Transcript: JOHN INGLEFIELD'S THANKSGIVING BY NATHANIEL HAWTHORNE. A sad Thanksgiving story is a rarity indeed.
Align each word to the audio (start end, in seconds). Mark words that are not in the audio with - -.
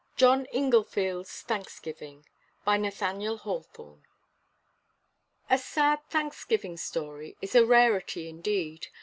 JOHN 0.17 0.45
INGLEFIELD'S 0.47 1.43
THANKSGIVING 1.43 2.25
BY 2.65 2.77
NATHANIEL 2.77 3.37
HAWTHORNE. 3.37 4.03
A 5.47 5.57
sad 5.59 5.99
Thanksgiving 6.09 6.75
story 6.75 7.37
is 7.39 7.53
a 7.53 7.63
rarity 7.63 8.27
indeed. 8.27 8.87